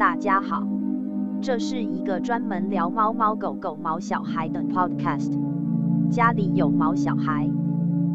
[0.00, 0.66] 大家好，
[1.42, 5.30] 这是一个专门聊猫猫狗狗、毛小孩的 podcast。
[6.10, 7.46] 家里有毛小孩，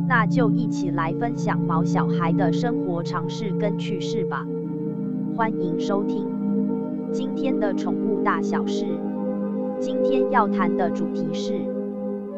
[0.07, 4.43] 那就一起来分享毛小孩的生活常识跟趣事吧。
[5.37, 6.25] 欢迎收听
[7.11, 8.87] 今天的宠物大小事。
[9.79, 11.53] 今天要谈的主题是，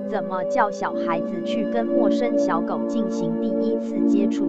[0.10, 4.46] 怎么叫小孩子去跟陌生小狗进行第一次接触。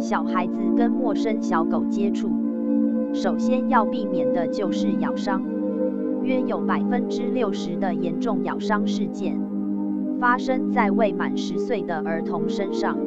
[0.00, 2.30] 小孩子跟陌生小狗接触。
[3.16, 5.42] 首先要避免的就是咬伤，
[6.22, 9.40] 约有百分之六十的严重咬伤事件
[10.20, 12.98] 发生在未满十岁的儿童身上，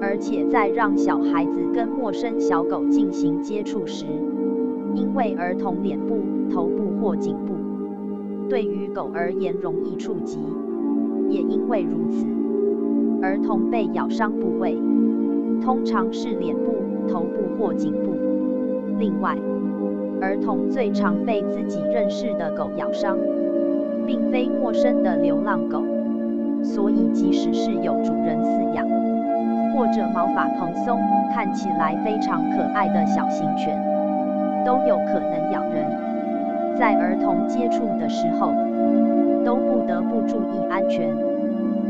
[0.00, 4.06] 而且在让小孩子跟陌生小狗进行接触时，
[4.94, 6.16] 因为儿童脸部、
[6.50, 7.56] 头部或颈部
[8.48, 10.38] 对于狗而言容易触及，
[11.28, 12.26] 也因为如此，
[13.20, 14.78] 儿童被咬伤部位
[15.60, 16.72] 通常是脸部、
[17.06, 18.16] 头部或颈部。
[18.98, 19.36] 另外，
[20.20, 23.18] 儿童最常被自己认识的狗咬伤，
[24.06, 25.82] 并非陌生的流浪狗，
[26.62, 28.86] 所以即使是有主人饲养，
[29.74, 30.98] 或者毛发蓬松、
[31.34, 33.78] 看起来非常可爱的小型犬，
[34.64, 35.84] 都有可能咬人。
[36.76, 38.52] 在儿童接触的时候，
[39.44, 41.14] 都不得不注意安全。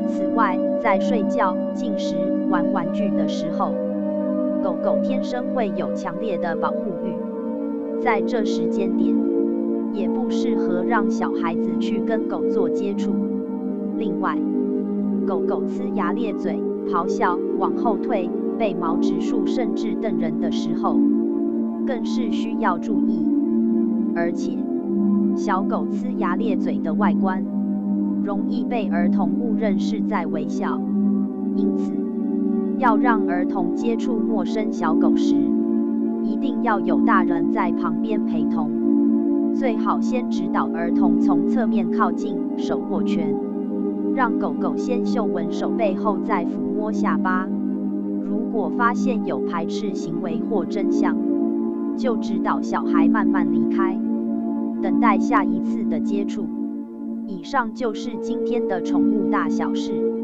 [0.08, 2.16] 此外，在睡觉、进食、
[2.48, 3.72] 玩玩具的时候，
[4.66, 9.14] 狗狗天生会有强烈的保护欲，在这时间点，
[9.92, 13.12] 也不适合让小孩子去跟狗做接触。
[13.96, 14.36] 另外，
[15.24, 18.28] 狗狗呲牙咧嘴、咆哮、往后退、
[18.58, 20.98] 被毛直竖，甚至瞪人的时候，
[21.86, 23.24] 更是需要注意。
[24.16, 24.58] 而且，
[25.36, 27.40] 小狗呲牙咧嘴的外观，
[28.24, 30.80] 容易被儿童误认是在微笑，
[31.54, 32.05] 因此。
[32.78, 35.34] 要让儿童接触陌生小狗时，
[36.22, 39.54] 一定要有大人在旁边陪同。
[39.54, 43.34] 最好先指导儿童从侧面靠近，手握拳，
[44.14, 47.48] 让狗狗先嗅闻手背后再抚摸下巴。
[48.22, 51.16] 如果发现有排斥行为或真相，
[51.96, 53.98] 就指导小孩慢慢离开，
[54.82, 56.44] 等待下一次的接触。
[57.26, 60.15] 以上就是今天的宠物大小事。